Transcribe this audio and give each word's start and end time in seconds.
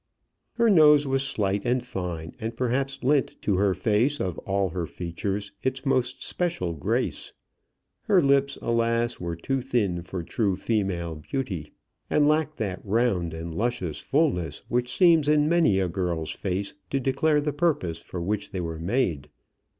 Her 0.53 0.67
nose 0.67 1.05
was 1.05 1.21
slight 1.21 1.61
and 1.63 1.85
fine, 1.85 2.33
and 2.39 2.57
perhaps 2.57 3.03
lent 3.03 3.39
to 3.43 3.57
her 3.57 3.75
face, 3.75 4.19
of 4.19 4.39
all 4.39 4.69
her 4.69 4.87
features, 4.87 5.51
its 5.61 5.85
most 5.85 6.23
special 6.23 6.73
grace. 6.73 7.33
Her 8.05 8.19
lips, 8.19 8.57
alas! 8.63 9.19
were 9.19 9.35
too 9.35 9.61
thin 9.61 10.01
for 10.01 10.23
true 10.23 10.55
female 10.55 11.17
beauty, 11.17 11.71
and 12.09 12.27
lacked 12.27 12.57
that 12.57 12.81
round 12.83 13.35
and 13.35 13.53
luscious 13.53 13.99
fulness 13.99 14.63
which 14.69 14.91
seems 14.91 15.27
in 15.27 15.47
many 15.47 15.79
a 15.79 15.87
girl's 15.87 16.31
face 16.31 16.73
to 16.89 16.99
declare 16.99 17.39
the 17.39 17.53
purpose 17.53 17.99
for 17.99 18.23
which 18.23 18.49
they 18.49 18.59
were 18.59 18.79
made. 18.79 19.29